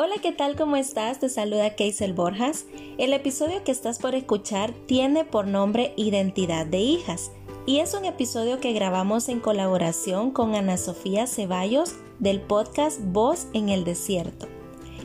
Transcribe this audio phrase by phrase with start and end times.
[0.00, 0.54] Hola, ¿qué tal?
[0.54, 1.18] ¿Cómo estás?
[1.18, 2.66] Te saluda Keisel Borjas.
[2.98, 7.32] El episodio que estás por escuchar tiene por nombre Identidad de Hijas
[7.66, 13.48] y es un episodio que grabamos en colaboración con Ana Sofía Ceballos del podcast Voz
[13.54, 14.46] en el Desierto.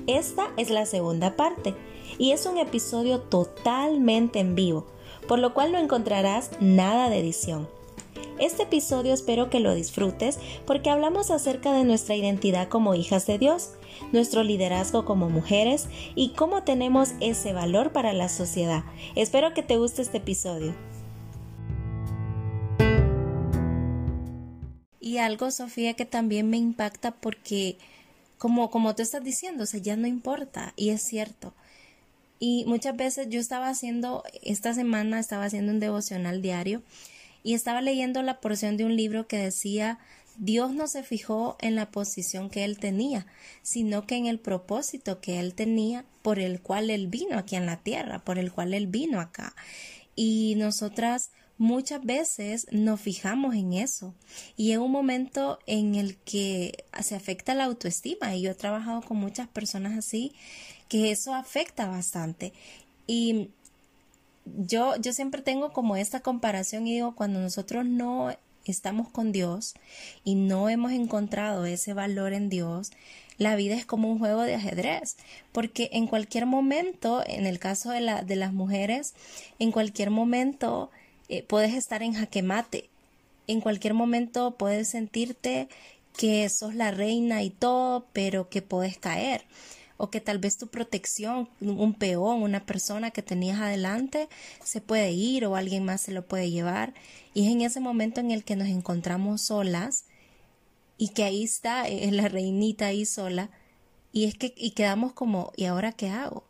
[0.06, 1.74] Esta es la segunda parte
[2.20, 4.86] y es un episodio totalmente en vivo,
[5.28, 7.68] por lo cual no encontrarás nada de edición.
[8.44, 13.38] Este episodio espero que lo disfrutes porque hablamos acerca de nuestra identidad como hijas de
[13.38, 13.70] Dios,
[14.12, 18.84] nuestro liderazgo como mujeres y cómo tenemos ese valor para la sociedad.
[19.16, 20.76] Espero que te guste este episodio.
[25.00, 27.78] Y algo, Sofía, que también me impacta porque,
[28.38, 31.54] como, como tú estás diciendo, o ya no importa, y es cierto.
[32.40, 36.82] Y muchas veces yo estaba haciendo, esta semana estaba haciendo un devocional diario
[37.44, 40.00] y estaba leyendo la porción de un libro que decía
[40.38, 43.28] Dios no se fijó en la posición que él tenía,
[43.62, 47.66] sino que en el propósito que él tenía por el cual él vino aquí en
[47.66, 49.54] la tierra, por el cual él vino acá.
[50.16, 54.16] Y nosotras muchas veces nos fijamos en eso
[54.58, 59.02] y en un momento en el que se afecta la autoestima y yo he trabajado
[59.02, 60.34] con muchas personas así
[60.90, 62.54] que eso afecta bastante
[63.06, 63.52] y
[64.46, 69.74] yo, yo siempre tengo como esta comparación y digo, cuando nosotros no estamos con Dios
[70.24, 72.92] y no hemos encontrado ese valor en Dios,
[73.38, 75.18] la vida es como un juego de ajedrez,
[75.52, 79.14] porque en cualquier momento, en el caso de, la, de las mujeres,
[79.60, 80.92] en cualquier momento
[81.30, 82.90] eh, puedes estar en jaque mate,
[83.48, 85.68] en cualquier momento puedes sentirte
[86.18, 89.44] que sos la reina y todo, pero que puedes caer
[90.04, 94.28] o que tal vez tu protección, un peón, una persona que tenías adelante,
[94.62, 96.94] se puede ir o alguien más se lo puede llevar.
[97.34, 100.04] Y es en ese momento en el que nos encontramos solas
[100.98, 103.50] y que ahí está es la reinita ahí sola
[104.12, 106.44] y es que y quedamos como ¿y ahora qué hago?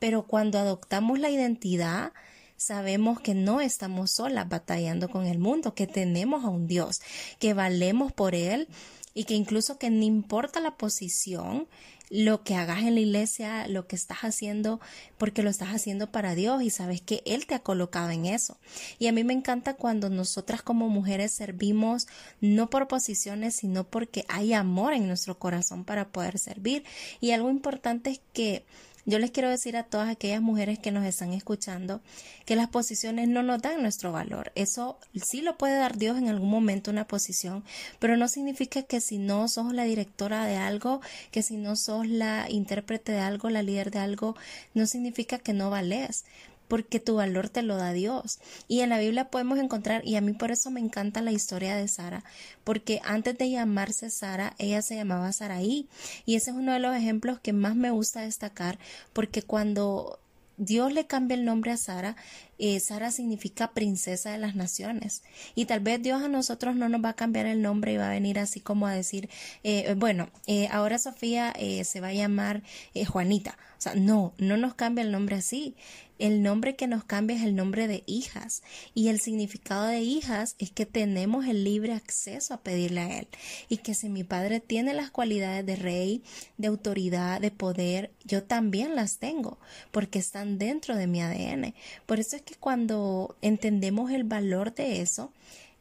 [0.00, 2.12] Pero cuando adoptamos la identidad
[2.56, 7.00] sabemos que no estamos solas batallando con el mundo, que tenemos a un Dios,
[7.38, 8.66] que valemos por Él
[9.14, 11.68] y que incluso que no importa la posición,
[12.10, 14.80] lo que hagas en la iglesia, lo que estás haciendo,
[15.16, 18.58] porque lo estás haciendo para Dios y sabes que Él te ha colocado en eso.
[18.98, 22.08] Y a mí me encanta cuando nosotras como mujeres servimos
[22.40, 26.84] no por posiciones, sino porque hay amor en nuestro corazón para poder servir.
[27.20, 28.64] Y algo importante es que
[29.10, 32.00] yo les quiero decir a todas aquellas mujeres que nos están escuchando
[32.46, 34.52] que las posiciones no nos dan nuestro valor.
[34.54, 37.64] Eso sí lo puede dar Dios en algún momento una posición,
[37.98, 41.00] pero no significa que si no sos la directora de algo,
[41.32, 44.36] que si no sos la intérprete de algo, la líder de algo,
[44.74, 46.24] no significa que no vales
[46.70, 48.38] porque tu valor te lo da Dios.
[48.68, 51.74] Y en la Biblia podemos encontrar, y a mí por eso me encanta la historia
[51.74, 52.22] de Sara,
[52.62, 55.88] porque antes de llamarse Sara, ella se llamaba Saraí.
[56.24, 58.78] Y ese es uno de los ejemplos que más me gusta destacar,
[59.12, 60.20] porque cuando
[60.58, 62.14] Dios le cambia el nombre a Sara,
[62.58, 65.22] eh, Sara significa princesa de las naciones.
[65.56, 68.08] Y tal vez Dios a nosotros no nos va a cambiar el nombre y va
[68.08, 69.28] a venir así como a decir,
[69.64, 71.52] eh, bueno, eh, ahora Sofía
[71.82, 72.62] se va a llamar
[73.08, 73.58] Juanita.
[73.78, 75.74] O sea, no, no nos cambia el nombre así.
[76.20, 78.62] El nombre que nos cambia es el nombre de hijas.
[78.94, 83.28] Y el significado de hijas es que tenemos el libre acceso a pedirle a Él.
[83.70, 86.22] Y que si mi padre tiene las cualidades de rey,
[86.58, 89.58] de autoridad, de poder, yo también las tengo,
[89.90, 91.74] porque están dentro de mi ADN.
[92.04, 95.32] Por eso es que cuando entendemos el valor de eso,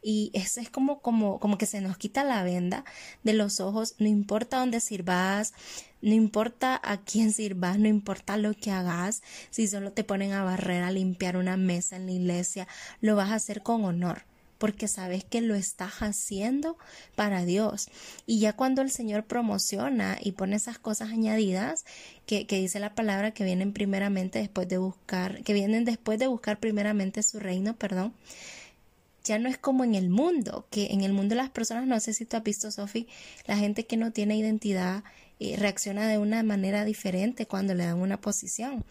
[0.01, 2.85] y eso es como, como, como que se nos quita la venda
[3.23, 5.53] de los ojos, no importa dónde sirvas,
[6.01, 10.43] no importa a quién sirvas, no importa lo que hagas, si solo te ponen a
[10.43, 12.67] barrer, a limpiar una mesa en la iglesia,
[13.01, 14.23] lo vas a hacer con honor
[14.59, 16.77] porque sabes que lo estás haciendo
[17.15, 17.87] para Dios.
[18.27, 21.85] Y ya cuando el Señor promociona y pone esas cosas añadidas,
[22.25, 26.27] que, que, dice la palabra que vienen primeramente después de buscar, que vienen después de
[26.27, 28.13] buscar primeramente su reino, perdón,
[29.23, 32.13] ya no es como en el mundo, que en el mundo las personas, no sé
[32.13, 33.07] si tú has visto, Sofi,
[33.45, 35.03] la gente que no tiene identidad
[35.57, 38.83] reacciona de una manera diferente cuando le dan una posición.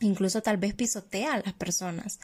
[0.00, 2.18] Incluso tal vez pisotea a las personas.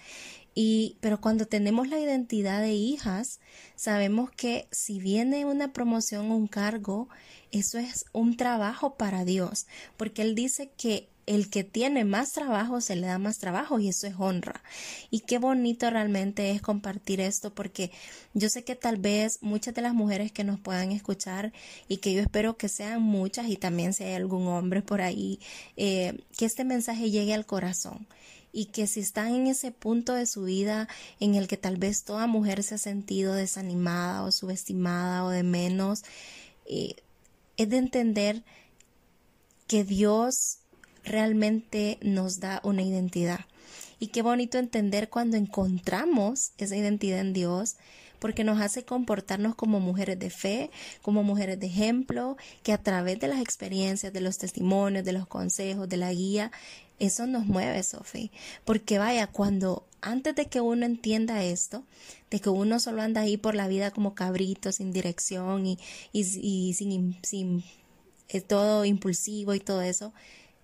[0.54, 3.38] Y, pero cuando tenemos la identidad de hijas,
[3.76, 7.08] sabemos que si viene una promoción o un cargo,
[7.52, 12.80] eso es un trabajo para Dios, porque Él dice que el que tiene más trabajo
[12.80, 14.62] se le da más trabajo y eso es honra.
[15.10, 17.90] Y qué bonito realmente es compartir esto porque
[18.32, 21.52] yo sé que tal vez muchas de las mujeres que nos puedan escuchar
[21.86, 25.38] y que yo espero que sean muchas y también si hay algún hombre por ahí,
[25.76, 28.06] eh, que este mensaje llegue al corazón
[28.50, 30.88] y que si están en ese punto de su vida
[31.20, 35.42] en el que tal vez toda mujer se ha sentido desanimada o subestimada o de
[35.42, 36.04] menos,
[36.64, 36.94] eh,
[37.58, 38.42] es de entender
[39.66, 40.60] que Dios
[41.04, 43.40] realmente nos da una identidad.
[44.00, 47.76] Y qué bonito entender cuando encontramos esa identidad en Dios,
[48.18, 50.70] porque nos hace comportarnos como mujeres de fe,
[51.02, 55.26] como mujeres de ejemplo, que a través de las experiencias, de los testimonios, de los
[55.26, 56.50] consejos, de la guía,
[56.98, 58.30] eso nos mueve, Sofi.
[58.64, 61.84] Porque vaya, cuando antes de que uno entienda esto,
[62.30, 65.78] de que uno solo anda ahí por la vida como cabrito, sin dirección y,
[66.12, 67.64] y, sin, sin
[68.28, 70.12] eh, todo impulsivo y todo eso,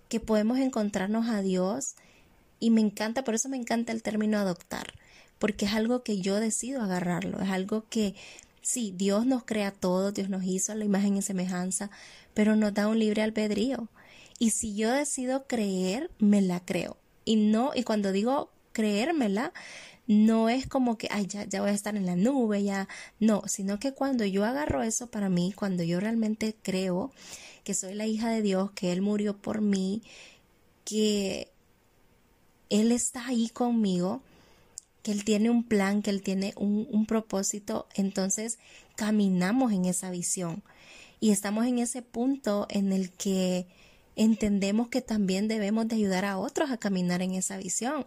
[0.09, 1.95] que podemos encontrarnos a Dios.
[2.61, 4.95] Y me encanta, por eso me encanta el término adoptar,
[5.39, 8.15] porque es algo que yo decido agarrarlo, es algo que
[8.62, 11.91] sí, Dios nos crea todo, Dios nos hizo la imagen y semejanza,
[12.33, 13.89] pero nos da un libre albedrío.
[14.39, 16.97] Y si yo decido creer, me la creo.
[17.25, 19.53] Y no, y cuando digo creérmela,
[20.06, 22.89] no es como que, ay, ya, ya voy a estar en la nube, ya,
[23.21, 27.11] no, sino que cuando yo agarro eso para mí, cuando yo realmente creo
[27.65, 30.03] que soy la hija de Dios, que Él murió por mí,
[30.85, 31.49] que
[32.71, 34.23] Él está ahí conmigo,
[35.03, 38.59] que Él tiene un plan, que Él tiene un, un propósito, entonces
[38.97, 40.63] caminamos en esa visión.
[41.21, 43.67] Y estamos en ese punto en el que
[44.17, 48.07] entendemos que también debemos de ayudar a otros a caminar en esa visión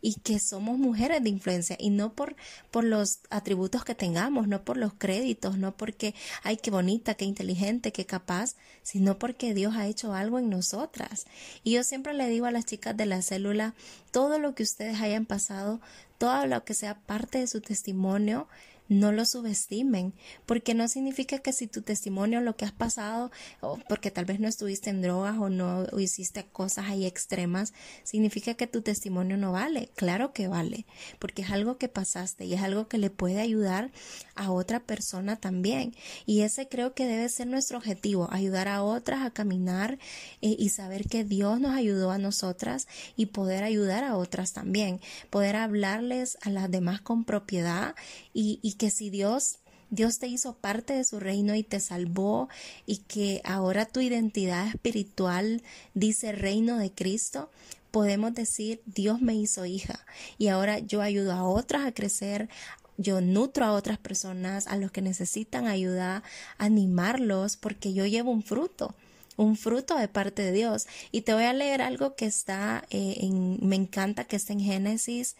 [0.00, 2.36] y que somos mujeres de influencia y no por,
[2.70, 7.24] por los atributos que tengamos, no por los créditos, no porque, ay, qué bonita, qué
[7.24, 11.26] inteligente, qué capaz, sino porque Dios ha hecho algo en nosotras.
[11.62, 13.74] Y yo siempre le digo a las chicas de la célula,
[14.10, 15.80] todo lo que ustedes hayan pasado,
[16.18, 18.46] todo lo que sea parte de su testimonio,
[18.92, 20.14] no lo subestimen,
[20.46, 23.30] porque no significa que si tu testimonio, lo que has pasado,
[23.60, 27.72] o porque tal vez no estuviste en drogas o no hiciste cosas ahí extremas,
[28.04, 29.90] significa que tu testimonio no vale.
[29.96, 30.86] Claro que vale,
[31.18, 33.90] porque es algo que pasaste y es algo que le puede ayudar
[34.34, 35.94] a otra persona también.
[36.26, 39.98] Y ese creo que debe ser nuestro objetivo, ayudar a otras a caminar
[40.40, 45.00] eh, y saber que Dios nos ayudó a nosotras y poder ayudar a otras también,
[45.30, 47.94] poder hablarles a las demás con propiedad
[48.32, 52.48] y, y que si Dios Dios te hizo parte de su reino y te salvó
[52.84, 55.62] y que ahora tu identidad espiritual
[55.94, 57.48] dice reino de Cristo,
[57.92, 60.04] podemos decir Dios me hizo hija
[60.36, 62.48] y ahora yo ayudo a otras a crecer,
[62.96, 66.24] yo nutro a otras personas, a los que necesitan ayuda,
[66.58, 68.96] animarlos porque yo llevo un fruto
[69.36, 70.88] un fruto de parte de Dios.
[71.10, 74.60] Y te voy a leer algo que está eh, en, me encanta que está en
[74.60, 75.36] Génesis,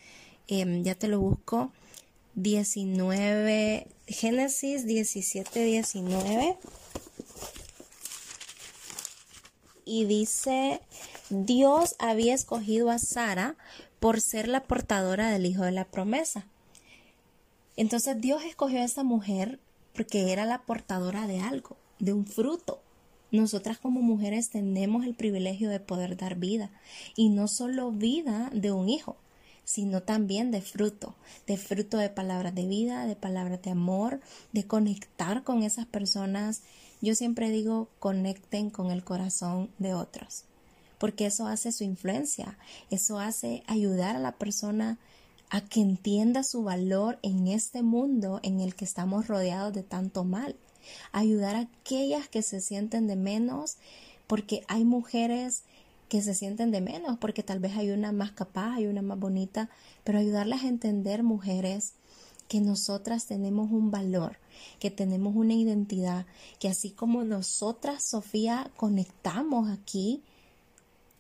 [0.46, 1.72] em, ya te lo busco,
[2.34, 6.56] 19, Génesis 17, 19.
[9.84, 10.80] Y dice,
[11.30, 13.56] Dios había escogido a Sara
[14.00, 16.46] por ser la portadora del hijo de la promesa.
[17.76, 19.58] Entonces Dios escogió a esa mujer
[19.94, 22.80] porque era la portadora de algo, de un fruto.
[23.30, 26.70] Nosotras como mujeres tenemos el privilegio de poder dar vida
[27.16, 29.16] y no solo vida de un hijo,
[29.64, 31.14] sino también de fruto,
[31.46, 34.20] de fruto de palabras de vida, de palabras de amor,
[34.52, 36.62] de conectar con esas personas.
[37.00, 40.44] Yo siempre digo, conecten con el corazón de otros,
[40.98, 42.58] porque eso hace su influencia,
[42.90, 44.98] eso hace ayudar a la persona
[45.50, 50.24] a que entienda su valor en este mundo en el que estamos rodeados de tanto
[50.24, 50.56] mal,
[51.12, 53.76] ayudar a aquellas que se sienten de menos,
[54.26, 55.64] porque hay mujeres
[56.12, 59.18] que se sienten de menos, porque tal vez hay una más capaz, hay una más
[59.18, 59.70] bonita,
[60.04, 61.94] pero ayudarlas a entender, mujeres,
[62.48, 64.36] que nosotras tenemos un valor,
[64.78, 66.26] que tenemos una identidad,
[66.58, 70.22] que así como nosotras, Sofía, conectamos aquí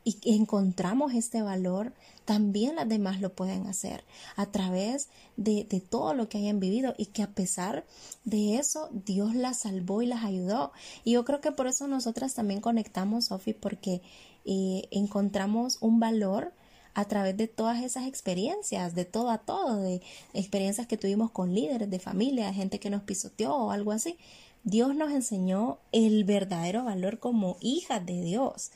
[0.04, 1.94] y encontramos este valor,
[2.26, 4.04] también las demás lo pueden hacer
[4.36, 5.08] a través
[5.38, 7.86] de, de, todo lo que hayan vivido y que a pesar
[8.24, 10.72] de eso Dios las salvó y las ayudó.
[11.02, 14.02] Y yo creo que por eso nosotras también conectamos, Sofía, porque
[14.44, 16.52] y encontramos un valor
[16.94, 20.02] a través de todas esas experiencias, de todo a todo, de
[20.34, 24.18] experiencias que tuvimos con líderes de familia, gente que nos pisoteó o algo así.
[24.64, 28.70] Dios nos enseñó el verdadero valor como hijas de Dios.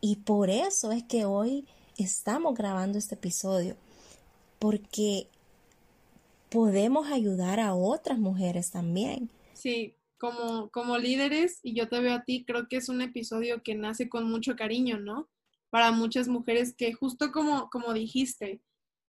[0.00, 3.76] Y por eso es que hoy estamos grabando este episodio,
[4.58, 5.28] porque
[6.50, 9.30] podemos ayudar a otras mujeres también.
[9.54, 13.62] Sí, como, como líderes, y yo te veo a ti, creo que es un episodio
[13.62, 15.28] que nace con mucho cariño, ¿no?
[15.70, 18.62] Para muchas mujeres que justo como, como dijiste,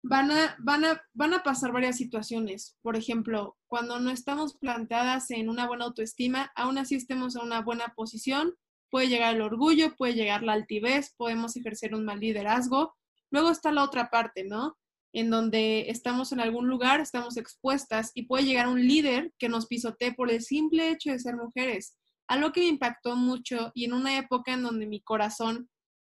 [0.02, 2.76] van a, van, a, van a pasar varias situaciones.
[2.82, 7.60] Por ejemplo, cuando no estamos planteadas en una buena autoestima, aún así estemos en una
[7.60, 8.54] buena posición,
[8.90, 12.94] puede llegar el orgullo, puede llegar la altivez, podemos ejercer un mal liderazgo.
[13.30, 14.76] Luego está la otra parte, ¿no?
[15.16, 19.66] En donde estamos en algún lugar, estamos expuestas y puede llegar un líder que nos
[19.66, 21.96] pisotee por el simple hecho de ser mujeres.
[22.28, 25.70] algo que me impactó mucho y en una época en donde mi corazón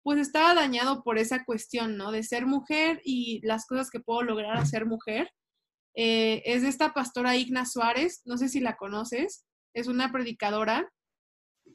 [0.03, 2.11] pues estaba dañado por esa cuestión, ¿no?
[2.11, 5.31] De ser mujer y las cosas que puedo lograr a ser mujer.
[5.95, 10.91] Eh, es de esta pastora Igna Suárez, no sé si la conoces, es una predicadora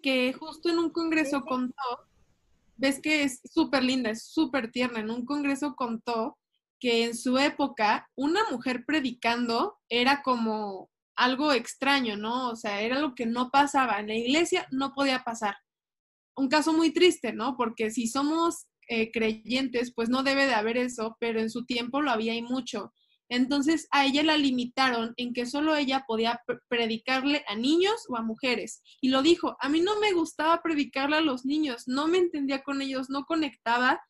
[0.02, 1.84] que justo en un congreso contó,
[2.76, 6.38] ves que es súper linda, es súper tierna, en un congreso contó
[6.84, 12.50] que en su época una mujer predicando era como algo extraño, ¿no?
[12.50, 14.02] O sea, era algo que no pasaba.
[14.02, 15.56] En la iglesia no podía pasar.
[16.36, 17.56] Un caso muy triste, ¿no?
[17.56, 22.02] Porque si somos eh, creyentes, pues no debe de haber eso, pero en su tiempo
[22.02, 22.92] lo había y mucho.
[23.30, 28.24] Entonces a ella la limitaron en que solo ella podía predicarle a niños o a
[28.24, 28.82] mujeres.
[29.00, 32.62] Y lo dijo, a mí no me gustaba predicarle a los niños, no me entendía
[32.62, 34.02] con ellos, no conectaba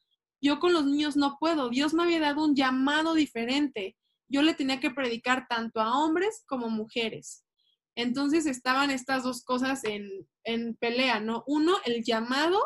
[0.43, 1.69] yo con los niños no puedo.
[1.69, 3.95] Dios me había dado un llamado diferente.
[4.27, 7.45] Yo le tenía que predicar tanto a hombres como mujeres.
[7.95, 10.09] Entonces estaban estas dos cosas en,
[10.43, 11.43] en pelea, ¿no?
[11.47, 12.59] Uno, el llamado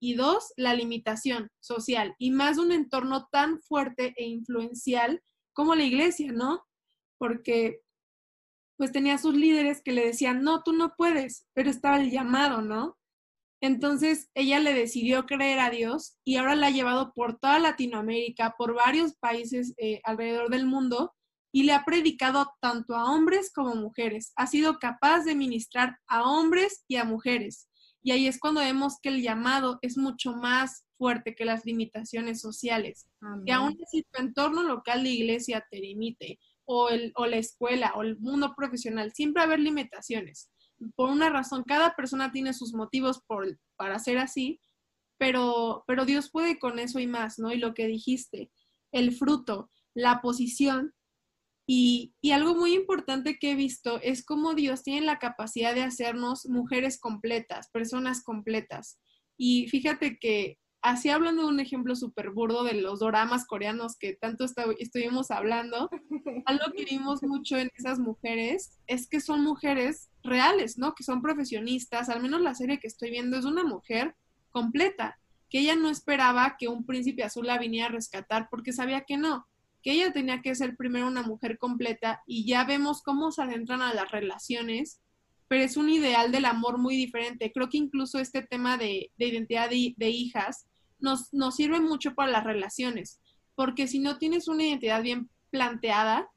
[0.00, 5.22] y dos, la limitación social y más un entorno tan fuerte e influencial
[5.54, 6.66] como la iglesia, ¿no?
[7.16, 7.80] Porque
[8.76, 12.60] pues tenía sus líderes que le decían, no, tú no puedes, pero estaba el llamado,
[12.60, 12.98] ¿no?
[13.64, 18.56] Entonces ella le decidió creer a Dios y ahora la ha llevado por toda Latinoamérica,
[18.58, 21.14] por varios países eh, alrededor del mundo
[21.50, 24.34] y le ha predicado tanto a hombres como mujeres.
[24.36, 27.70] Ha sido capaz de ministrar a hombres y a mujeres.
[28.02, 32.42] Y ahí es cuando vemos que el llamado es mucho más fuerte que las limitaciones
[32.42, 33.08] sociales.
[33.46, 37.94] Que aún si tu entorno local de iglesia te limite, o, el, o la escuela,
[37.96, 40.50] o el mundo profesional, siempre va a haber limitaciones
[40.96, 44.60] por una razón, cada persona tiene sus motivos por, para ser así,
[45.18, 47.52] pero, pero Dios puede con eso y más, ¿no?
[47.52, 48.50] Y lo que dijiste,
[48.92, 50.94] el fruto, la posición.
[51.66, 55.82] Y, y algo muy importante que he visto es cómo Dios tiene la capacidad de
[55.82, 58.98] hacernos mujeres completas, personas completas.
[59.38, 64.12] Y fíjate que así hablando de un ejemplo súper burdo de los doramas coreanos que
[64.12, 64.44] tanto
[64.78, 65.88] estuvimos hablando,
[66.44, 70.94] algo que vimos mucho en esas mujeres es que son mujeres reales, ¿no?
[70.94, 74.14] Que son profesionistas, al menos la serie que estoy viendo es una mujer
[74.50, 79.04] completa, que ella no esperaba que un príncipe azul la viniera a rescatar porque sabía
[79.06, 79.46] que no,
[79.82, 83.80] que ella tenía que ser primero una mujer completa y ya vemos cómo se adentran
[83.80, 85.00] a las relaciones
[85.48, 87.52] pero es un ideal del amor muy diferente.
[87.52, 90.66] Creo que incluso este tema de, identidad de, hijas
[90.98, 93.20] nos, nos sirve mucho para las relaciones,
[93.54, 96.28] porque si no tienes una identidad bien planteada,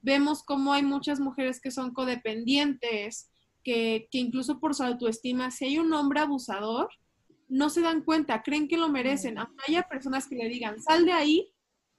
[0.00, 3.30] vemos cómo hay muchas mujeres que son codependientes,
[3.64, 6.90] que, que, incluso por su autoestima, si hay un hombre abusador,
[7.48, 9.38] no se dan cuenta, creen que lo merecen.
[9.38, 11.52] Aunque haya personas que le digan, sal de ahí,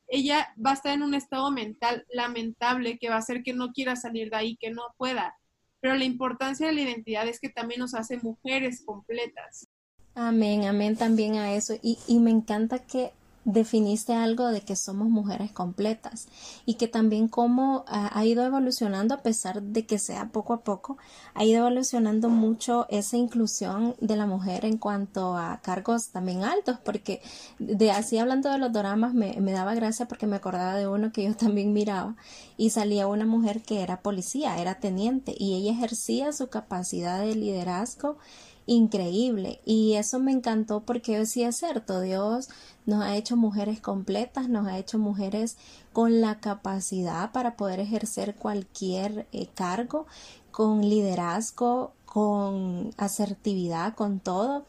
[0.08, 3.72] ella va a estar en un estado mental lamentable que va a hacer que no
[3.72, 5.36] quiera salir de ahí, que no pueda.
[5.80, 9.68] Pero la importancia de la identidad es que también nos hace mujeres completas.
[10.16, 11.74] Amén, amén también a eso.
[11.82, 13.14] Y, me encanta que
[13.46, 16.28] definiste algo de que somos mujeres completas
[16.66, 20.98] y que también cómo ha, ido evolucionando a pesar de que sea poco a poco,
[21.34, 26.78] ha ido evolucionando mucho esa inclusión de la mujer en cuanto a cargos también altos,
[26.86, 27.22] porque
[27.60, 31.24] de así hablando de los dramas me daba gracia porque me acordaba de uno que
[31.24, 32.16] yo también miraba
[32.56, 37.36] y salía una mujer que era policía, era teniente y ella ejercía su capacidad de
[37.36, 38.18] liderazgo
[38.66, 39.60] increíble.
[39.66, 42.50] Y eso me encantó porque sí es cierto, Dios
[42.86, 45.58] nos ha hecho mujeres completas, nos ha hecho mujeres
[45.94, 50.06] con la capacidad para poder ejercer cualquier eh, cargo,
[50.52, 54.66] con liderazgo, con asertividad, con todo.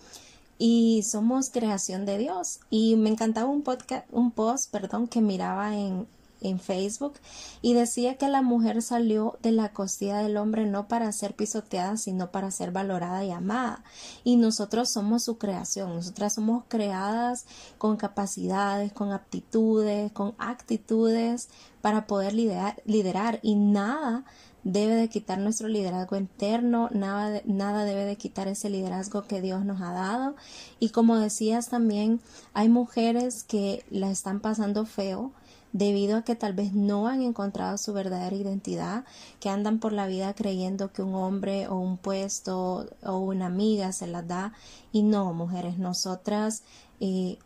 [0.58, 5.76] Y somos creación de Dios y me encantaba un podcast un post perdón que miraba
[5.76, 6.06] en
[6.44, 7.14] en Facebook
[7.62, 11.96] y decía que la mujer salió de la costilla del hombre no para ser pisoteada,
[11.96, 13.82] sino para ser valorada y amada.
[14.22, 17.46] Y nosotros somos su creación, nosotras somos creadas
[17.78, 21.48] con capacidades, con aptitudes, con actitudes
[21.80, 24.24] para poder liderar, liderar y nada
[24.64, 29.64] debe de quitar nuestro liderazgo interno, nada, nada debe de quitar ese liderazgo que Dios
[29.64, 30.34] nos ha dado.
[30.80, 32.20] Y como decías también,
[32.54, 35.32] hay mujeres que la están pasando feo,
[35.74, 39.04] debido a que tal vez no han encontrado su verdadera identidad,
[39.40, 43.92] que andan por la vida creyendo que un hombre o un puesto o una amiga
[43.92, 44.52] se las da.
[44.92, 46.62] Y no, mujeres, nosotras,
[47.00, 47.38] eh,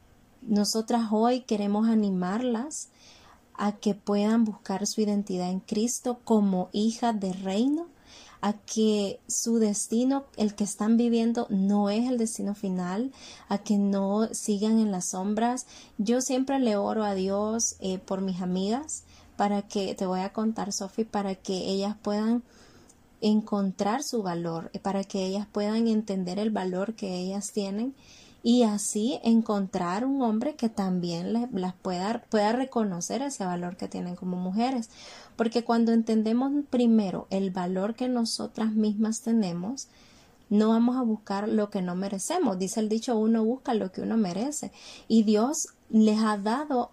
[0.43, 2.91] nosotras hoy queremos animarlas
[3.55, 7.87] a que puedan buscar su identidad en Cristo como hijas de reino
[8.41, 13.13] a que su destino, el que están viviendo, no es el destino final,
[13.49, 15.67] a que no sigan en las sombras.
[15.99, 19.05] Yo siempre le oro a Dios eh, por mis amigas
[19.37, 22.43] para que, te voy a contar, Sofi, para que ellas puedan
[23.21, 27.95] encontrar su valor, eh, para que ellas puedan entender el valor que ellas tienen
[28.49, 34.17] y así encontrar un hombre que también las pueda, pueda reconocer ese valor que tienen
[34.17, 34.89] como mujeres.
[35.37, 39.89] Porque cuando entendemos primero el valor que nosotras mismas tenemos,
[40.49, 42.59] no vamos a buscar lo que no merecemos.
[42.59, 44.73] Dice el dicho, uno busca lo que uno merece.
[45.09, 46.93] Y Dios les ha dado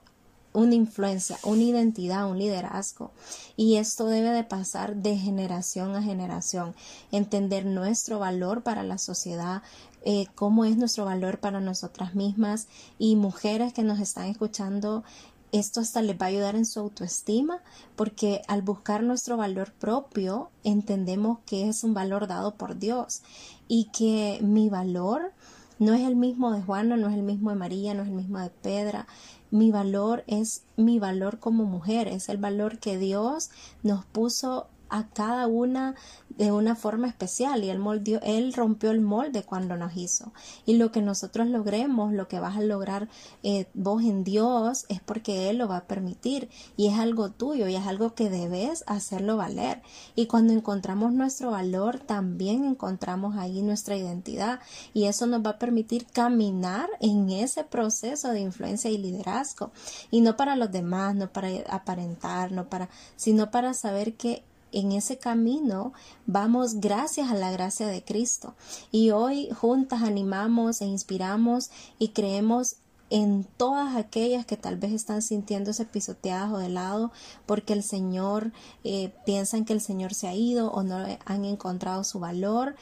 [0.55, 3.12] una influencia, una identidad, un liderazgo.
[3.55, 6.74] Y esto debe de pasar de generación a generación.
[7.12, 9.62] Entender nuestro valor para la sociedad,
[10.03, 15.03] eh, cómo es nuestro valor para nosotras mismas y mujeres que nos están escuchando.
[15.51, 17.62] Esto hasta les va a ayudar en su autoestima
[17.95, 23.21] porque al buscar nuestro valor propio entendemos que es un valor dado por Dios
[23.67, 25.31] y que mi valor
[25.79, 28.15] no es el mismo de Juana, no es el mismo de María, no es el
[28.15, 29.07] mismo de Pedra,
[29.55, 33.50] mi valor es mi valor como mujer, es el valor que Dios
[33.83, 35.95] nos puso a cada una
[36.29, 40.33] de una forma especial y él moldeó, él rompió el molde cuando nos hizo.
[40.65, 43.07] Y lo que nosotros logremos lo que vas a lograr
[43.43, 47.67] eh, vos en Dios es porque él lo va a permitir y es algo tuyo
[47.67, 49.81] y es algo que debes hacerlo valer.
[50.15, 54.59] Y cuando encontramos nuestro valor también encontramos ahí nuestra identidad
[54.93, 59.71] y eso nos va a permitir caminar en ese proceso de influencia y liderazgo.
[60.11, 64.43] Y no para los demás no para aparentar no para sino para saber que
[64.75, 65.94] en ese camino
[66.27, 68.53] vamos gracias a la gracia de Cristo.
[68.91, 72.75] Y hoy juntas animamos e inspiramos y creemos
[73.10, 77.12] en todas aquellas que tal vez están sintiéndose pisoteadas o de lado
[77.46, 78.51] porque el Señor
[78.84, 82.75] eh, piensan que el Señor se ha ido o no han encontrado su valor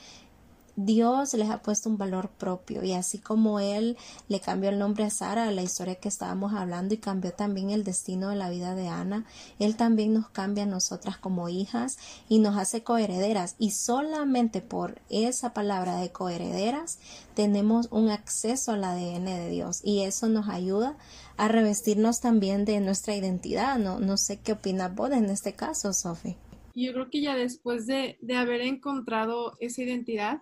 [0.75, 5.03] Dios les ha puesto un valor propio y así como Él le cambió el nombre
[5.03, 8.73] a Sara, la historia que estábamos hablando y cambió también el destino de la vida
[8.73, 9.25] de Ana,
[9.59, 15.01] Él también nos cambia a nosotras como hijas y nos hace coherederas y solamente por
[15.09, 16.99] esa palabra de coherederas
[17.35, 20.97] tenemos un acceso al ADN de Dios y eso nos ayuda
[21.37, 23.77] a revestirnos también de nuestra identidad.
[23.77, 26.37] No, no sé qué opinas vos en este caso, Sophie.
[26.75, 30.41] Yo creo que ya después de, de haber encontrado esa identidad,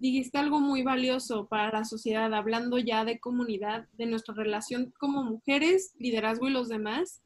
[0.00, 5.22] dijiste algo muy valioso para la sociedad, hablando ya de comunidad, de nuestra relación como
[5.22, 7.20] mujeres, liderazgo y los demás,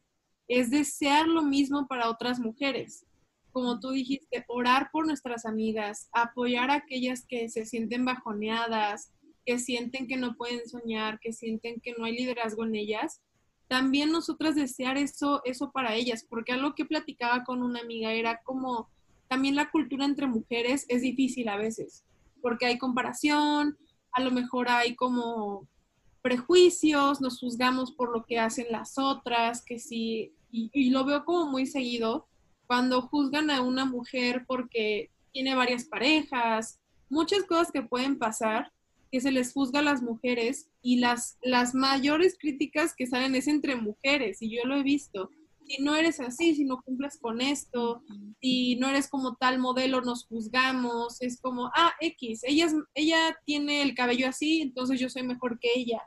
[0.48, 3.06] es desear lo mismo para otras mujeres.
[3.52, 9.12] Como tú dijiste, orar por nuestras amigas, apoyar a aquellas que se sienten bajoneadas,
[9.46, 13.20] que sienten que no pueden soñar, que sienten que no hay liderazgo en ellas.
[13.68, 18.42] También nosotras desear eso, eso para ellas, porque algo que platicaba con una amiga era
[18.42, 18.90] como
[19.28, 22.04] también la cultura entre mujeres es difícil a veces
[22.44, 23.78] porque hay comparación,
[24.12, 25.66] a lo mejor hay como
[26.20, 31.46] prejuicios, nos juzgamos por lo que hacen las otras, que sí, y, lo veo como
[31.46, 32.28] muy seguido,
[32.66, 38.70] cuando juzgan a una mujer porque tiene varias parejas, muchas cosas que pueden pasar,
[39.10, 43.48] que se les juzga a las mujeres y las, las mayores críticas que salen es
[43.48, 45.30] entre mujeres, y yo lo he visto
[45.66, 48.02] si no eres así, si no cumples con esto,
[48.40, 53.82] si no eres como tal modelo, nos juzgamos, es como, ah, X, ella, ella tiene
[53.82, 56.02] el cabello así, entonces yo soy mejor que ella.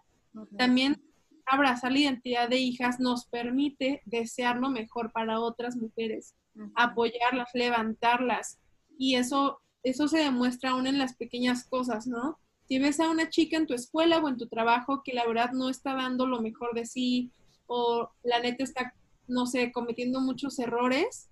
[0.58, 1.02] También
[1.46, 6.36] abrazar la identidad de hijas nos permite desear lo mejor para otras mujeres,
[6.76, 8.60] apoyarlas, levantarlas.
[8.98, 12.38] Y eso, eso se demuestra aún en las pequeñas cosas, ¿no?
[12.68, 15.52] Si ves a una chica en tu escuela o en tu trabajo que la verdad
[15.54, 17.32] no está dando lo mejor de sí,
[17.66, 18.94] o la neta está
[19.28, 21.30] no sé, cometiendo muchos errores,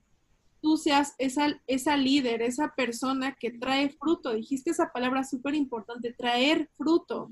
[0.62, 4.34] tú seas esa, esa líder, esa persona que trae fruto.
[4.34, 7.30] Dijiste esa palabra súper importante, traer fruto.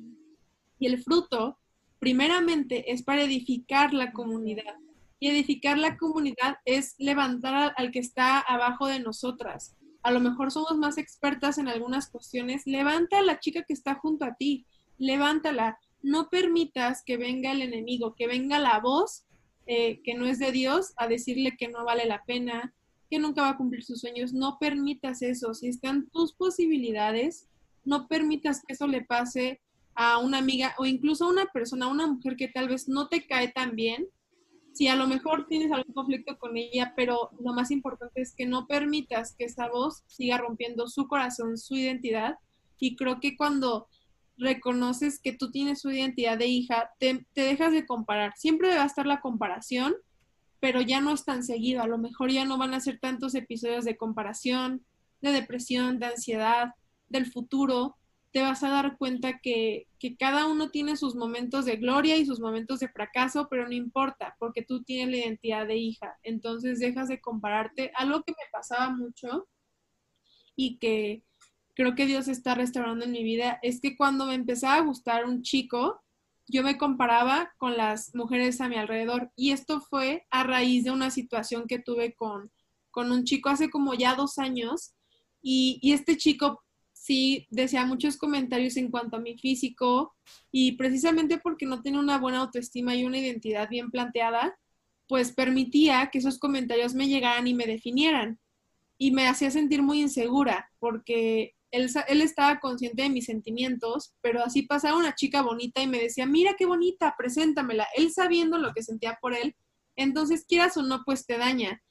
[0.80, 1.58] Y el fruto,
[2.00, 4.76] primeramente, es para edificar la comunidad.
[5.20, 9.76] Y edificar la comunidad es levantar al que está abajo de nosotras.
[10.04, 12.68] A lo mejor somos más expertas en algunas cuestiones.
[12.68, 14.68] Levanta a la chica que está junto a ti.
[14.98, 15.80] Levántala.
[16.02, 19.26] No permitas que venga el enemigo, que venga la voz
[19.66, 22.74] eh, que no es de Dios a decirle que no vale la pena,
[23.10, 24.34] que nunca va a cumplir sus sueños.
[24.34, 25.54] No permitas eso.
[25.54, 27.48] Si están tus posibilidades,
[27.86, 29.62] no permitas que eso le pase
[29.96, 33.08] a una amiga o incluso a una persona, a una mujer que tal vez no
[33.08, 34.08] te cae tan bien.
[34.74, 38.48] Si a lo mejor tienes algún conflicto con ella, pero lo más importante es que
[38.48, 42.38] no permitas que esa voz siga rompiendo su corazón, su identidad.
[42.80, 43.88] Y creo que cuando
[44.38, 48.34] reconoces que tú tienes su identidad de hija, te, dejas de comparar.
[48.36, 49.96] Siempre va a estar la comparación,
[50.60, 51.82] pero ya no es tan seguido.
[51.82, 54.86] A lo mejor ya no van a ser tantos episodios de comparación,
[55.22, 56.72] de depresión, de ansiedad,
[57.10, 57.96] del futuro.
[58.32, 62.26] Te vas a dar cuenta que, que cada uno tiene sus momentos de gloria y
[62.26, 66.18] sus momentos de fracaso, pero no importa, porque tú tienes la identidad de hija.
[66.24, 67.92] Entonces dejas de compararte.
[67.96, 69.48] Algo que me pasaba mucho
[70.56, 71.24] y que
[71.74, 75.26] creo que Dios está restaurando en mi vida es que cuando me empezaba a gustar
[75.26, 76.02] un chico,
[76.48, 80.92] yo me comparaba con las mujeres a mi alrededor y esto fue a raíz de
[80.92, 82.52] una situación que tuve con,
[82.92, 84.94] con un chico hace como ya dos años
[85.42, 90.16] y, y este chico sí decía muchos comentarios en cuanto a mi físico
[90.52, 94.58] y precisamente porque no tenía una buena autoestima y una identidad bien planteada,
[95.08, 98.40] pues permitía que esos comentarios me llegaran y me definieran
[98.98, 104.62] y me hacía sentir muy insegura porque él, estaba consciente de mis sentimientos, pero así
[104.62, 107.88] pasaba una chica bonita y me decía, mira qué bonita, preséntamela.
[107.98, 109.56] Él sabiendo lo que sentía por él,
[109.96, 111.82] entonces quieras o no, pues te daña.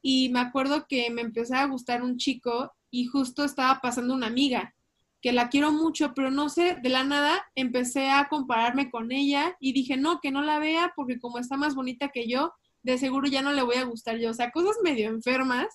[0.00, 4.28] Y me acuerdo que me empezó a gustar un chico y justo estaba pasando una
[4.28, 4.74] amiga
[5.20, 9.56] que la quiero mucho, pero no sé, de la nada empecé a compararme con ella
[9.60, 12.52] y dije, no, que no la vea porque como está más bonita que yo,
[12.82, 14.30] de seguro ya no le voy a gustar yo.
[14.30, 15.66] O sea, cosas medio enfermas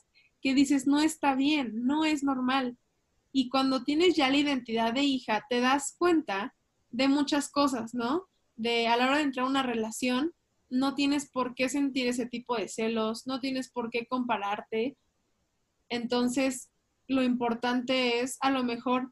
[0.41, 2.77] que dices, no está bien, no es normal.
[3.31, 6.55] Y cuando tienes ya la identidad de hija, te das cuenta
[6.89, 8.27] de muchas cosas, ¿no?
[8.55, 10.33] De a la hora de entrar a una relación,
[10.69, 14.97] no tienes por qué sentir ese tipo de celos, no tienes por qué compararte.
[15.89, 16.69] Entonces,
[17.07, 19.11] lo importante es a lo mejor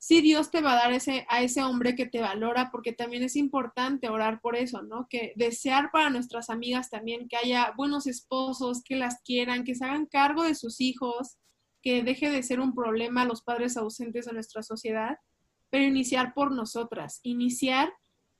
[0.00, 3.22] si Dios te va a dar ese, a ese hombre que te valora, porque también
[3.22, 5.06] es importante orar por eso, ¿no?
[5.10, 9.84] Que desear para nuestras amigas también que haya buenos esposos, que las quieran, que se
[9.84, 11.36] hagan cargo de sus hijos,
[11.82, 15.18] que deje de ser un problema los padres ausentes de nuestra sociedad,
[15.70, 17.92] pero iniciar por nosotras, iniciar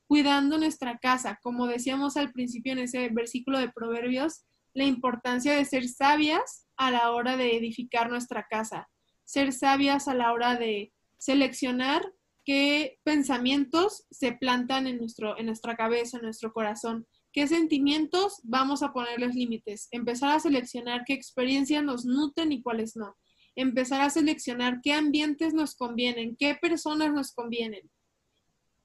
[0.07, 5.65] cuidando nuestra casa, como decíamos al principio en ese versículo de Proverbios, la importancia de
[5.65, 8.89] ser sabias a la hora de edificar nuestra casa,
[9.25, 12.03] ser sabias a la hora de seleccionar
[12.45, 18.83] qué pensamientos se plantan en, nuestro, en nuestra cabeza, en nuestro corazón, qué sentimientos vamos
[18.83, 23.17] a ponerles límites, empezar a seleccionar qué experiencias nos nutren y cuáles no,
[23.57, 27.91] empezar a seleccionar qué ambientes nos convienen, qué personas nos convienen.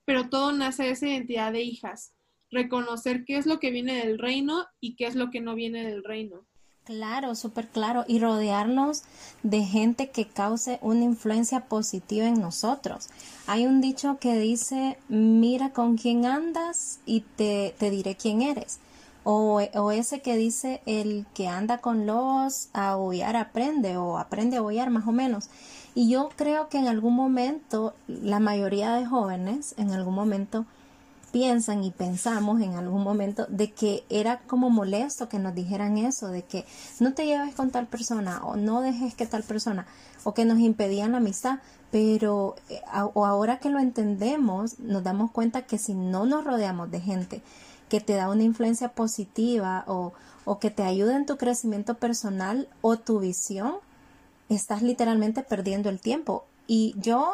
[0.06, 2.14] Pero todo nace de esa identidad de hijas,
[2.52, 5.86] reconocer qué es lo que viene del reino y qué es lo que no viene
[5.86, 6.46] del reino.
[6.86, 8.06] Claro, súper claro.
[8.08, 9.04] Y rodearnos
[9.42, 13.10] de gente que cause una influencia positiva en nosotros.
[13.48, 18.80] Hay un dicho que dice, mira con quién andas y te, te diré quién eres.
[19.28, 24.60] O, ese que dice, el que anda con lobos a aullar aprende o aprende a
[24.60, 25.50] aullar más o menos.
[25.96, 30.68] Y yo creo que en algún momento, la mayoría de jóvenes, en algún momento,
[31.32, 36.28] piensan y pensamos en algún momento de que era como molesto que nos dijeran eso,
[36.28, 36.64] de que
[37.00, 39.88] no te lleves con tal persona o no dejes que tal persona
[40.24, 41.60] o que nos impedían la amistad,
[41.92, 42.80] pero eh,
[43.14, 47.42] o ahora que lo entendemos nos damos cuenta que si no nos rodeamos de gente
[47.90, 50.14] que te da una influencia positiva o,
[50.46, 53.76] o que te ayuda en tu crecimiento personal o tu visión,
[54.50, 56.46] estás literalmente perdiendo el tiempo.
[56.68, 57.34] Y yo,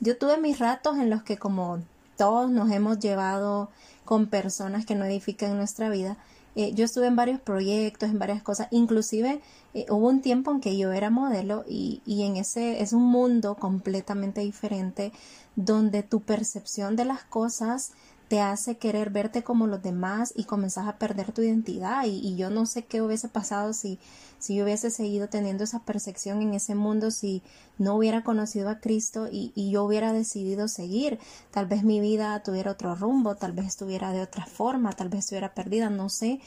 [0.00, 1.80] yo tuve mis ratos en los que como
[2.16, 3.70] todos nos hemos llevado
[4.04, 6.16] con personas que no edifican nuestra vida.
[6.54, 9.40] Eh, yo estuve en varios proyectos, en varias cosas, inclusive
[9.72, 13.04] eh, hubo un tiempo en que yo era modelo y, y en ese es un
[13.04, 15.12] mundo completamente diferente
[15.56, 17.92] donde tu percepción de las cosas
[18.32, 22.06] te hace querer verte como los demás y comenzás a perder tu identidad.
[22.06, 23.98] Y, y yo no sé qué hubiese pasado si
[24.42, 27.42] si yo hubiese seguido teniendo esa percepción en ese mundo, si
[27.78, 31.20] no hubiera conocido a Cristo y, yo hubiera decidido seguir,
[31.52, 35.20] tal vez mi vida tuviera otro rumbo, tal vez estuviera de otra forma, tal vez
[35.20, 36.40] estuviera perdida, no sé,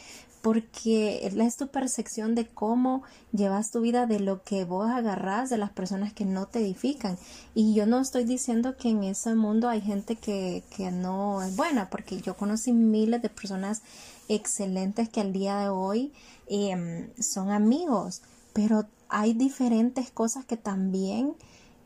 [0.46, 5.58] porque es tu percepción de cómo llevas tu vida, de lo que vos agarrás de
[5.58, 7.18] las personas que no te edifican.
[7.56, 11.56] Y yo no estoy diciendo que en ese mundo hay gente que, que no es
[11.56, 13.82] buena, porque yo conocí miles de personas
[14.28, 16.12] excelentes que al día de hoy
[16.48, 18.22] Em, son amigos,
[18.54, 21.36] pero hay diferentes cosas que también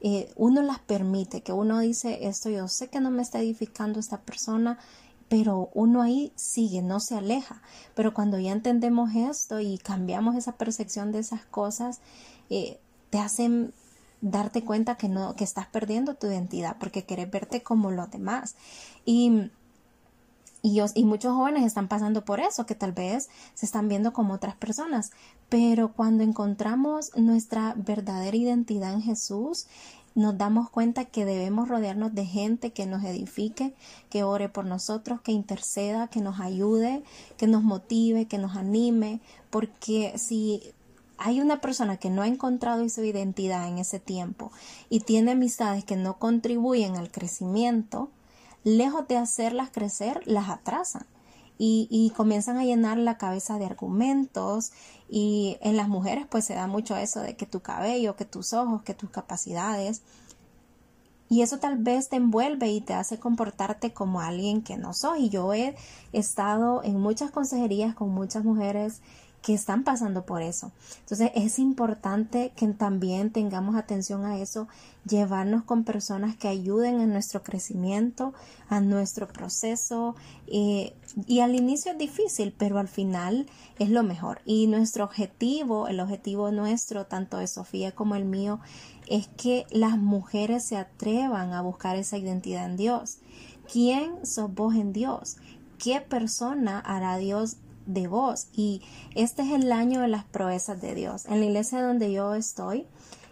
[0.01, 3.99] eh, uno las permite, que uno dice, esto yo sé que no me está edificando
[3.99, 4.77] esta persona,
[5.29, 7.61] pero uno ahí sigue, no se aleja.
[7.95, 12.01] Pero cuando ya entendemos esto y cambiamos esa percepción de esas cosas,
[12.49, 12.79] eh,
[13.11, 13.73] te hacen
[14.21, 18.55] darte cuenta que no, que estás perdiendo tu identidad porque quieres verte como los demás.
[19.05, 19.51] Y
[20.61, 24.33] y, y muchos jóvenes están pasando por eso, que tal vez se están viendo como
[24.33, 25.11] otras personas.
[25.47, 29.67] Pero cuando encontramos nuestra verdadera identidad en Jesús,
[30.19, 33.73] nos damos cuenta que debemos rodearnos de gente que nos edifique,
[34.09, 37.03] que ore por nosotros, que interceda, que nos ayude,
[37.37, 40.61] que nos motive, que nos anime, porque si
[41.17, 44.51] hay una persona que no ha encontrado su identidad en ese tiempo
[44.89, 48.09] y tiene amistades que no contribuyen al crecimiento,
[48.65, 51.05] lejos de hacerlas crecer, las atrasan.
[51.61, 54.71] Y, comienzan a llenar la cabeza de argumentos
[55.09, 58.53] y en las mujeres pues se da mucho eso de que tu cabello, que tus
[58.53, 60.01] ojos, que tus capacidades
[61.29, 65.25] y eso tal vez te envuelve y te hace comportarte como alguien que no soy.
[65.25, 65.75] Y yo he
[66.11, 69.01] estado en muchas consejerías con muchas mujeres
[69.41, 70.71] que están pasando por eso.
[70.99, 74.67] Entonces es importante que también tengamos atención a eso,
[75.07, 78.33] llevarnos con personas que ayuden en nuestro crecimiento,
[78.67, 80.15] a nuestro proceso.
[80.47, 80.93] Eh,
[81.25, 83.47] y al inicio es difícil, pero al final
[83.77, 84.41] es lo mejor.
[84.45, 88.59] Y nuestro objetivo, el objetivo nuestro, tanto de Sofía como el mío,
[89.07, 93.19] es que las mujeres se atrevan a buscar esa identidad en Dios.
[93.71, 95.37] ¿Quién sos vos en Dios?
[95.77, 97.57] ¿Qué persona hará Dios
[97.89, 98.47] de vos.
[98.53, 98.81] Y
[99.15, 101.25] este es el año de las proezas de Dios.
[101.25, 102.85] En la iglesia donde yo estoy,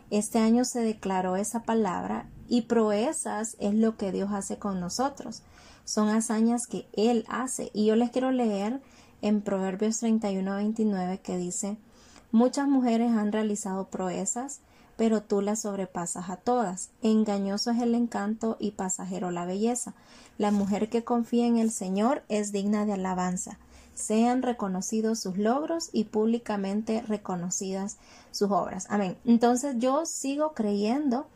[0.10, 5.43] este año se declaró esa palabra y proezas es lo que Dios hace con nosotros.
[5.86, 7.70] Son hazañas que Él hace.
[7.74, 8.82] Y yo les quiero leer
[9.22, 11.78] en Proverbios 31 29 que dice,
[12.32, 14.60] Muchas mujeres han realizado proezas,
[14.98, 16.89] pero tú las sobrepasas a todas.
[17.02, 19.93] Engañoso es el encanto y pasajero la belleza.
[20.38, 23.60] La mujer que confía en el Señor es digna de alabanza
[23.98, 27.98] sean reconocidos sus logros y públicamente reconocidas
[28.32, 28.86] sus obras.
[28.90, 29.18] Amén.
[29.26, 31.28] Entonces yo sigo creyendo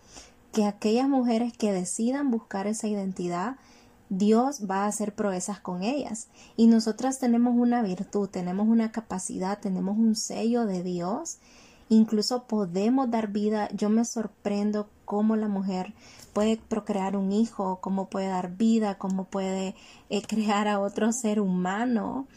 [0.52, 3.56] que aquellas mujeres que decidan buscar esa identidad,
[4.10, 6.28] Dios va a hacer proezas con ellas.
[6.56, 11.38] Y nosotras tenemos una virtud, tenemos una capacidad, tenemos un sello de Dios.
[11.90, 13.70] Incluso podemos dar vida.
[13.74, 15.94] Yo me sorprendo cómo la mujer
[16.32, 19.76] puede procrear un hijo, cómo puede dar vida, cómo puede
[20.10, 22.28] eh, crear a otro ser humano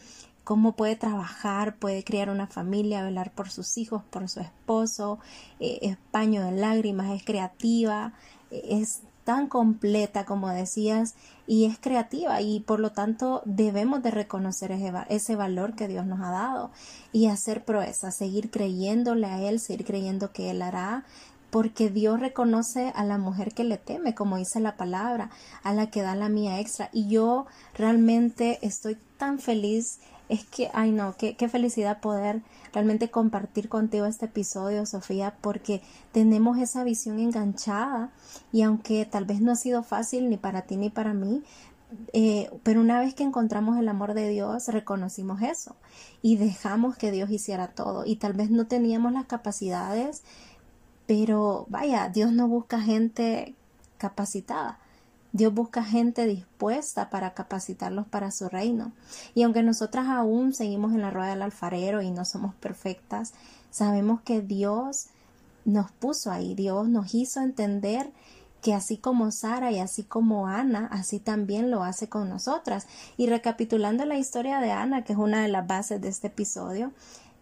[0.43, 5.19] cómo puede trabajar, puede crear una familia, velar por sus hijos, por su esposo,
[5.59, 8.13] eh, es paño de lágrimas, es creativa,
[8.51, 11.15] eh, es tan completa como decías
[11.47, 16.05] y es creativa y por lo tanto debemos de reconocer ese, ese valor que Dios
[16.05, 16.71] nos ha dado
[17.11, 21.05] y hacer proezas, seguir creyéndole a Él, seguir creyendo que Él hará,
[21.55, 25.29] porque Dios reconoce a la mujer que le teme, como dice la palabra,
[25.63, 26.89] a la que da la mía extra.
[26.91, 32.41] Y yo realmente estoy tan feliz es que, ay no, qué, felicidad poder
[32.73, 38.11] realmente compartir contigo este episodio, Sofía, porque tenemos esa visión enganchada
[38.51, 41.41] y aunque tal vez no ha sido fácil ni para ti ni para mí,
[42.11, 45.77] eh, pero una vez que encontramos el amor de Dios, reconocimos eso
[46.21, 50.23] y dejamos que Dios hiciera todo y tal vez no teníamos las capacidades,
[51.07, 53.55] pero vaya, Dios no busca gente
[53.97, 54.79] capacitada.
[55.31, 58.93] Dios busca gente dispuesta para capacitarlos para su reino.
[59.33, 63.33] Y aunque nosotras aún seguimos en la rueda del alfarero y no somos perfectas,
[63.69, 65.07] sabemos que Dios
[65.65, 68.11] nos puso ahí, Dios nos hizo entender
[68.61, 72.87] que así como Sara y así como Ana, así también lo hace con nosotras.
[73.17, 76.91] Y recapitulando la historia de Ana, que es una de las bases de este episodio,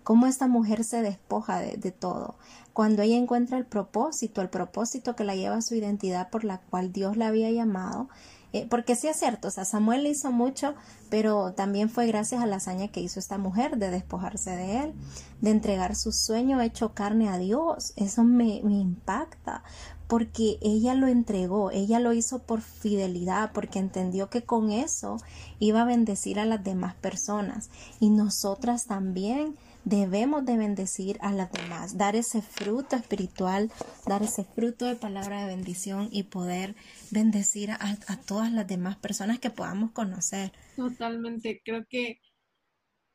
[0.03, 2.35] cómo esta mujer se despoja de, todo.
[2.73, 6.59] Cuando ella encuentra el propósito, el propósito que la lleva a su identidad por la
[6.59, 8.09] cual Dios la había llamado,
[8.51, 10.75] eh, porque sí es cierto, o sea, Samuel hizo mucho,
[11.09, 14.93] pero también fue gracias a la hazaña que hizo esta mujer de despojarse de él,
[15.41, 17.93] de entregar su sueño hecho carne a Dios.
[17.95, 19.63] Eso me impacta,
[20.07, 25.17] porque ella lo entregó, ella lo hizo por fidelidad, porque entendió que con eso
[25.57, 27.71] iba a bendecir a las demás personas.
[27.99, 33.71] Y nosotras también debemos de bendecir a las demás, dar ese fruto espiritual,
[34.07, 36.75] dar ese fruto de palabra de bendición y poder
[37.11, 40.51] bendecir a, a todas las demás personas que podamos conocer.
[40.75, 42.19] Totalmente, creo que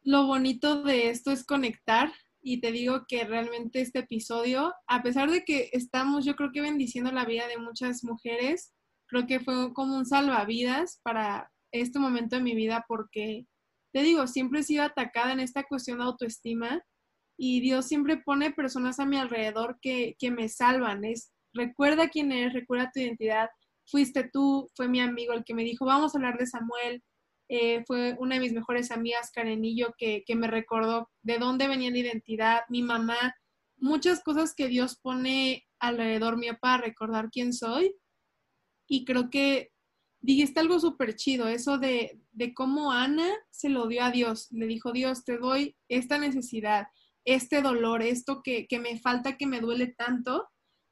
[0.02, 5.30] lo bonito de esto es conectar y te digo que realmente este episodio, a pesar
[5.30, 8.72] de que estamos, yo creo que bendiciendo la vida de muchas mujeres,
[9.06, 13.46] creo que fue como un salvavidas para este momento de mi vida porque
[13.92, 16.82] te digo, siempre he sido atacada en esta cuestión de autoestima
[17.38, 21.04] y Dios siempre pone personas a mi alrededor que, me salvan.
[21.04, 23.48] Es, recuerda quién eres, recuerda tu identidad.
[23.86, 27.02] Fuiste tú, fue mi amigo el que me dijo, vamos a hablar de Samuel.
[27.48, 31.90] Eh, fue una de mis mejores amigas, Karenillo, que, que me recordó de dónde venía
[31.90, 33.34] la identidad, mi mamá,
[33.76, 37.94] muchas cosas que Dios pone alrededor mío para recordar quién soy.
[38.88, 39.70] Y creo que
[40.20, 44.48] dijiste algo súper chido, eso de, de cómo Ana se lo dio a Dios.
[44.50, 46.88] Le dijo, Dios, te doy esta necesidad,
[47.24, 50.48] este dolor, esto que, que me falta, que me duele tanto.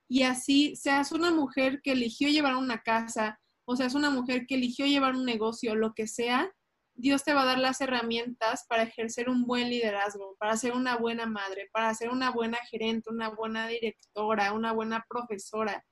[0.09, 4.55] Y así seas una mujer que eligió llevar una casa, o seas una mujer que
[4.55, 6.53] eligió llevar un negocio, lo que sea,
[6.99, 10.97] Dios te va a dar las herramientas para ejercer un buen liderazgo, para ser una
[10.97, 15.85] buena madre, para ser una buena gerente, una buena directora, una buena profesora.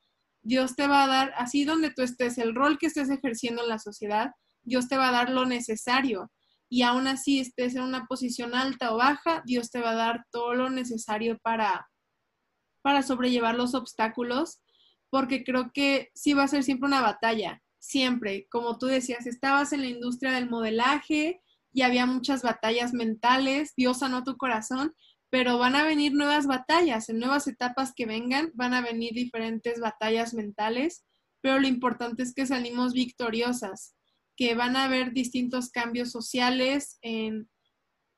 [0.44, 3.70] Dios te va a dar, así donde tú estés, el rol que estés ejerciendo en
[3.70, 4.30] la sociedad,
[4.62, 6.30] Dios te va a dar lo necesario.
[6.70, 10.24] y aún así estés en una posición alta o baja, Dios te va a dar
[10.32, 11.88] todo lo necesario para,
[12.82, 14.60] para sobrellevar los obstáculos,
[15.10, 18.48] porque creo que sí va a ser siempre una batalla, siempre.
[18.50, 21.40] Como tú decías, estabas en la industria del modelaje
[21.72, 24.94] y había muchas batallas mentales, Dios sanó tu corazón,
[25.34, 29.80] pero van a venir nuevas batallas, en nuevas etapas que vengan, van a venir diferentes
[29.80, 31.04] batallas mentales,
[31.40, 33.96] pero lo importante es que salimos victoriosas
[34.36, 37.50] que van a haber distintos cambios sociales en,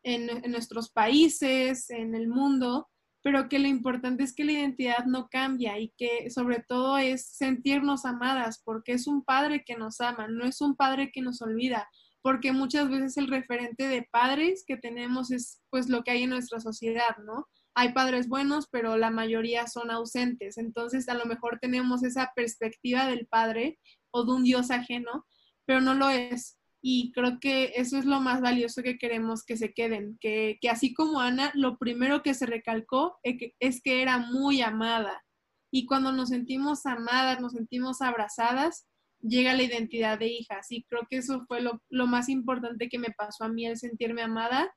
[0.02, 2.87] en, nuestros países, en el mundo,
[3.22, 7.26] pero que lo importante es que la identidad no cambia y que sobre todo es
[7.26, 11.40] sentirnos amadas, porque es un padre que nos ama, no es un padre que nos
[11.40, 11.88] olvida,
[12.26, 16.30] porque muchas veces el referente de padres que tenemos es pues lo que hay en
[16.30, 17.46] nuestra sociedad, ¿no?
[17.72, 23.06] Hay padres buenos, pero la mayoría son ausentes, entonces a lo mejor tenemos esa perspectiva
[23.06, 23.78] del padre
[24.10, 25.24] o de un Dios ajeno,
[25.66, 26.58] pero no lo es.
[26.82, 30.94] Y creo que eso es lo más valioso que queremos que se queden, que, así
[30.94, 35.22] como Ana, lo primero que se recalcó es que era muy amada.
[35.70, 38.88] Y cuando nos sentimos amadas, nos sentimos abrazadas,
[39.28, 40.60] llega la identidad de hija.
[40.68, 44.22] Y creo que eso fue lo, más importante que me pasó a mí, el sentirme
[44.22, 44.74] amada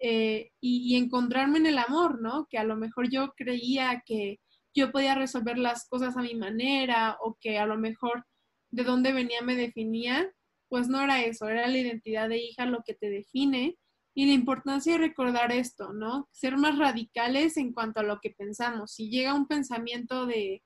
[0.00, 2.46] eh, y, y, encontrarme en el amor, ¿no?
[2.50, 4.40] Que a lo mejor yo creía que
[4.74, 8.24] yo podía resolver las cosas a mi manera o que a lo mejor
[8.70, 10.28] de dónde venía me definía,
[10.68, 13.76] pues no era eso, era la identidad de hija lo que te define
[14.16, 16.28] y la importancia de recordar esto, ¿no?
[16.32, 18.92] Ser más radicales en cuanto a lo que pensamos.
[18.92, 20.62] Si llega un pensamiento de,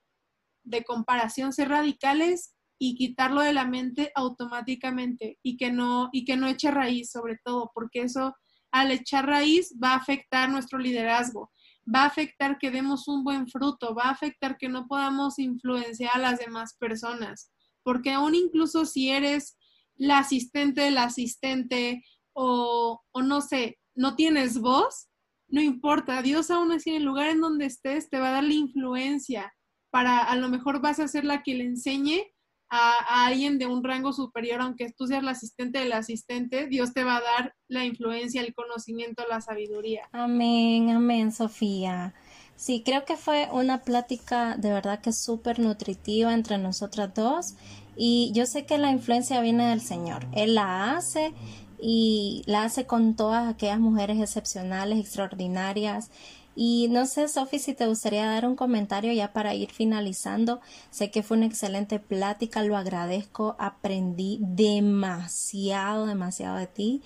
[0.65, 6.37] de comparación, ser radicales y quitarlo de la mente automáticamente y que no y que
[6.37, 8.35] no eche raíz sobre todo, porque eso
[8.71, 11.51] al echar raíz va a afectar nuestro liderazgo,
[11.93, 16.11] va a afectar que demos un buen fruto, va a afectar que no podamos influenciar
[16.15, 17.51] a las demás personas
[17.89, 19.57] porque aún incluso si eres
[19.97, 25.09] la asistente del asistente o, o no sé, no tienes voz,
[25.49, 28.45] no importa, Dios aún así en el lugar en donde estés te va a dar
[28.45, 29.55] la influencia
[29.91, 32.27] para a lo mejor vas a ser la que le enseñe
[32.71, 37.05] a, alguien de un rango superior, aunque tú seas la asistente del asistente, Dios te
[37.05, 40.09] va a dar la influencia, el conocimiento, la sabiduría.
[40.13, 42.15] Amén, amén, Sofía.
[42.57, 47.55] Sí, creo que fue una plática de verdad que súper nutritiva entre nosotras dos
[47.97, 50.27] y yo sé que la influencia viene del Señor.
[50.33, 51.33] Él la hace
[51.81, 56.11] y la hace con todas aquellas mujeres excepcionales, extraordinarias.
[56.55, 60.61] Y no sé, Sofi, si te gustaría dar un comentario ya para ir finalizando.
[60.91, 67.03] Sé que fue una excelente plática, lo agradezco, aprendí demasiado, demasiado de ti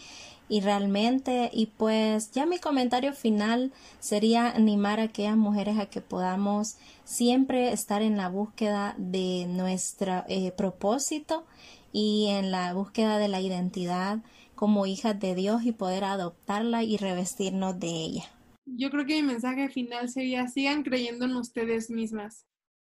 [0.53, 6.03] y realmente y pues ya mi comentario final sería animar a aquellas mujeres a que
[6.03, 11.47] podamos siempre estar en la búsqueda de nuestro eh, propósito
[11.91, 14.19] y en la búsqueda de la identidad
[14.63, 18.23] como hijas de Dios y poder adoptarla y revestirnos de ella.
[18.65, 22.47] Yo creo que mi mensaje final sería sigan creyendo en ustedes mismas,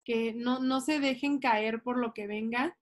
[0.04, 2.76] que no, no se dejen caer por lo que venga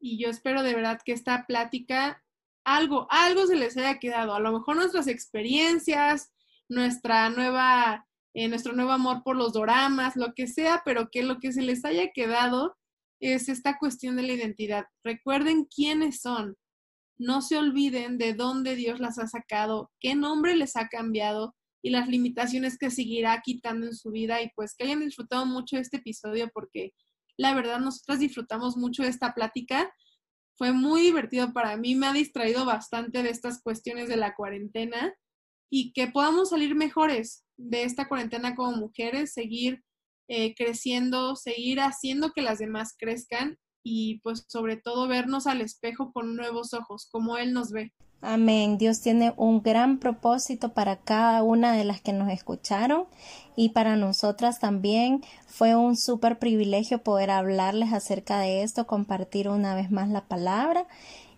[0.00, 2.24] y yo espero de verdad que esta plática
[2.64, 4.32] algo, algo se les haya quedado.
[4.32, 6.32] A lo mejor nuestras experiencias,
[6.66, 11.40] nuestra nueva, eh, nuestro nuevo amor por los doramas, lo que sea, pero que lo
[11.40, 12.78] que se les haya quedado
[13.20, 14.86] es esta cuestión de la identidad.
[15.04, 16.56] Recuerden quiénes son.
[17.20, 21.90] No se olviden de dónde Dios las ha sacado, qué nombre les ha cambiado y
[21.90, 25.98] las limitaciones que seguirá quitando en su vida y pues que hayan disfrutado mucho este
[25.98, 26.94] episodio porque
[27.36, 29.92] la verdad nosotras disfrutamos mucho de esta plática.
[30.56, 35.14] Fue muy divertido para mí, me ha distraído bastante de estas cuestiones de la cuarentena
[35.70, 39.82] y que podamos salir mejores de esta cuarentena como mujeres, seguir
[40.28, 46.12] eh, creciendo, seguir haciendo que las demás crezcan y pues sobre todo vernos al espejo
[46.12, 47.92] con nuevos ojos, como Él nos ve.
[48.22, 48.76] Amén.
[48.76, 53.06] Dios tiene un gran propósito para cada una de las que nos escucharon
[53.56, 59.74] y para nosotras también fue un súper privilegio poder hablarles acerca de esto, compartir una
[59.74, 60.86] vez más la palabra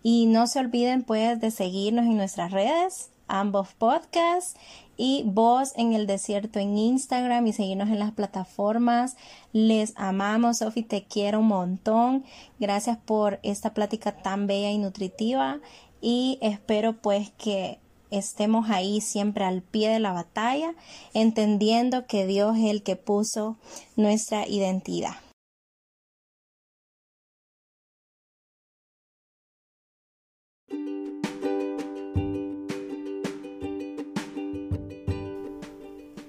[0.02, 4.56] y no se olviden pues de seguirnos en nuestras redes, ambos podcasts
[5.04, 9.16] y Voz en el Desierto en Instagram y seguirnos en las plataformas.
[9.52, 12.24] Les amamos, Sofi, te quiero un montón.
[12.60, 15.58] Gracias por esta plática tan bella y nutritiva
[16.00, 17.80] y espero pues que
[18.12, 20.72] estemos ahí siempre al pie de la batalla,
[21.14, 23.56] entendiendo que Dios es el que puso
[23.96, 25.16] nuestra identidad.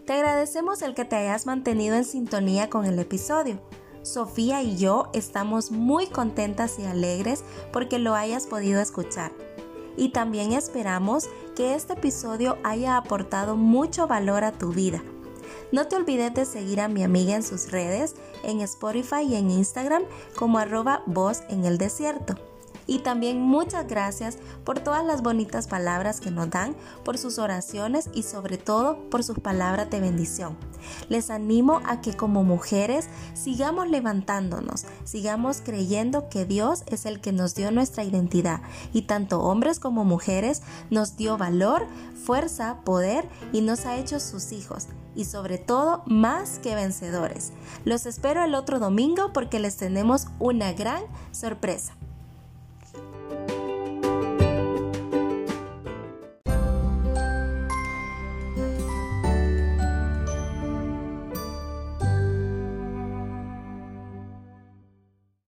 [0.05, 3.61] Te agradecemos el que te hayas mantenido en sintonía con el episodio.
[4.01, 9.31] Sofía y yo estamos muy contentas y alegres porque lo hayas podido escuchar.
[9.95, 15.03] y también esperamos que este episodio haya aportado mucho valor a tu vida.
[15.71, 19.51] No te olvides de seguir a mi amiga en sus redes, en Spotify y en
[19.51, 20.01] Instagram
[20.35, 22.35] como arroba voz en el desierto.
[22.88, 28.09] Y también muchas gracias por todas las bonitas palabras que nos dan, por sus oraciones
[28.13, 30.57] y sobre todo por sus palabras de bendición.
[31.09, 37.31] Les animo a que como mujeres sigamos levantándonos, sigamos creyendo que Dios es el que
[37.31, 38.61] nos dio nuestra identidad
[38.91, 41.86] y tanto hombres como mujeres nos dio valor,
[42.25, 47.51] fuerza, poder y nos ha hecho sus hijos y sobre todo más que vencedores.
[47.86, 51.95] Los espero el otro domingo porque les tenemos una gran sorpresa.